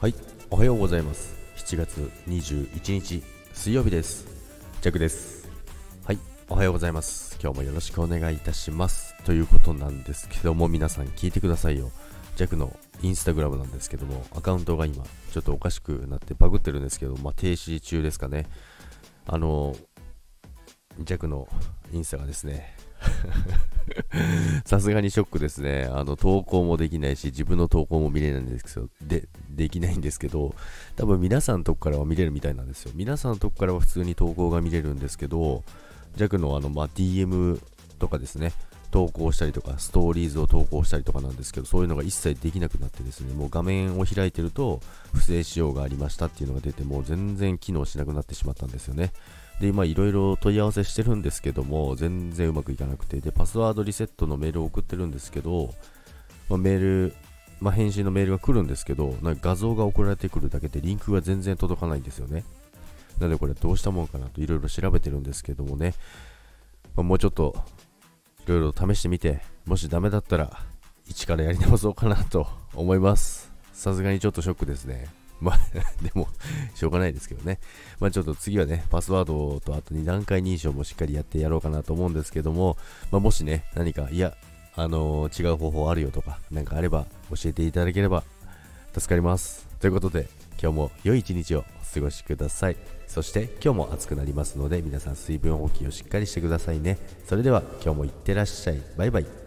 [0.00, 0.14] はい、
[0.48, 1.36] おはようございます。
[1.58, 4.26] 7月21日水曜日です。
[4.80, 5.46] ジャックです。
[6.04, 7.38] はい、おはようございます。
[7.38, 9.14] 今日もよろしくお願いいたします。
[9.24, 11.90] ということなんですけども、皆さん聞いてくださいよ。
[12.34, 18.46] ジャックのインスタグラムなんですけども、アカウントが今、ちょっとおかしくなってバグってるんですけど、まあ、停止中ですかね。
[19.26, 19.76] あの、
[21.04, 21.48] ジャックの
[21.92, 22.76] インスタがですね、
[24.64, 25.88] さすがにショックですね。
[25.90, 30.54] あの、投稿もできないし、自分の投稿も見れないんですけど、で、できないんですけど、
[30.96, 32.92] 多分皆さんのとこからは見れるみたいなんですよ。
[32.94, 35.64] 皆さんのとこからは普通に投稿が見れるんですけど、
[36.16, 37.60] 弱のあの、まあ、DM
[37.98, 38.52] とかですね、
[38.90, 44.80] 投稿したりとか、ストーリーズを投稿したりとかなんですけど、そういうのが一切できなくなってですね、もう画面を開いてると、
[45.14, 49.12] 不正使用がありましたっていうのが出て、もう全然機能しなくなってしまったんですよね。
[49.60, 55.74] で、今いろいろ問い合わせしてるんですけども、全然うまくいかなくて、で、パスワードリセットのメールを送ってるんですけど、
[56.48, 57.14] まあ、メール、
[57.60, 62.44] まあ、返信のメールが来るんですけど、なんか画像が送られてくるだけでリンクが全然届かないんですよね。
[63.18, 65.94] なのでこれどうしたもんかなといろいろ調べてるんですけどもね、
[66.96, 67.54] まあ、もうちょっと
[68.46, 70.58] いろいろ試してみて、もしダメだったら
[71.06, 73.52] 一からやり直そうかなと思います。
[73.74, 75.19] さすがにちょっとショックですね。
[75.40, 75.58] まあ、
[76.02, 76.28] でも、
[76.74, 77.58] しょうがないですけどね。
[77.98, 82.76] まあちょっと次はね、パスワードとあと2段階認証もしっかりやってやろうかなと思うんですけども、
[83.10, 84.36] まあもしね、何か、いや、
[84.76, 88.24] あのー違う方法あるよとか、なんかあれば教えていただければ
[88.94, 89.66] 助かります。
[89.80, 90.28] ということで、
[90.62, 92.76] 今日も良い一日をお過ごしください。
[93.06, 96.98] そして今日も暑くなりますので、皆さん水分補給をしっかりしてくださいね。
[97.26, 98.82] それでは今日もいってらっしゃい。
[98.96, 99.39] バイバイ。